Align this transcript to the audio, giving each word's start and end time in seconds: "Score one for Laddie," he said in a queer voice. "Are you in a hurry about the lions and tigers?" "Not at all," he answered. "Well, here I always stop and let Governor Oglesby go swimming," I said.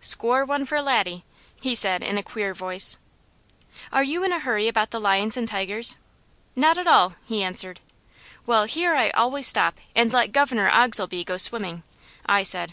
"Score 0.00 0.42
one 0.42 0.64
for 0.64 0.80
Laddie," 0.80 1.22
he 1.60 1.74
said 1.74 2.02
in 2.02 2.16
a 2.16 2.22
queer 2.22 2.54
voice. 2.54 2.96
"Are 3.92 4.02
you 4.02 4.24
in 4.24 4.32
a 4.32 4.38
hurry 4.38 4.68
about 4.68 4.90
the 4.90 4.98
lions 4.98 5.36
and 5.36 5.46
tigers?" 5.46 5.98
"Not 6.54 6.78
at 6.78 6.86
all," 6.88 7.16
he 7.26 7.42
answered. 7.42 7.80
"Well, 8.46 8.64
here 8.64 8.94
I 8.94 9.10
always 9.10 9.46
stop 9.46 9.76
and 9.94 10.10
let 10.14 10.32
Governor 10.32 10.70
Oglesby 10.72 11.24
go 11.24 11.36
swimming," 11.36 11.82
I 12.24 12.42
said. 12.42 12.72